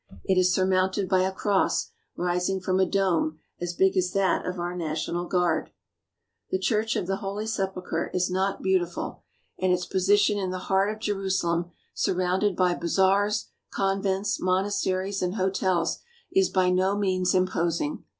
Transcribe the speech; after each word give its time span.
It 0.23 0.35
is 0.35 0.51
surmounted 0.51 1.07
by 1.07 1.19
a 1.19 1.31
cross 1.31 1.91
rising 2.15 2.59
from 2.59 2.79
a 2.79 2.87
dome 2.87 3.37
as 3.61 3.75
big 3.75 3.95
as 3.95 4.13
that 4.13 4.47
of 4.47 4.57
our 4.57 4.75
National 4.75 5.27
Capitol. 5.27 5.71
The 6.49 6.57
Church 6.57 6.95
of 6.95 7.05
the 7.05 7.17
Holy 7.17 7.45
Sepulchre 7.45 8.09
is 8.11 8.27
not 8.27 8.63
beautiful 8.63 9.21
and 9.59 9.71
its 9.71 9.83
5i 9.83 9.83
THE 9.83 9.83
HOLY 9.83 9.83
LAND 9.83 9.83
AND 9.83 9.83
SYRIA 9.83 9.91
position 10.25 10.37
in 10.39 10.49
the 10.49 10.57
heart 10.69 10.91
of 10.91 11.01
Jerusalem, 11.01 11.71
surrounded 11.93 12.55
by 12.55 12.73
bazaars, 12.73 13.49
convents, 13.69 14.39
monasteries, 14.41 15.21
and 15.21 15.35
hotels, 15.35 15.99
is 16.31 16.49
by 16.49 16.71
no 16.71 16.97
means 16.97 17.35
im 17.35 17.45
posing. 17.45 18.03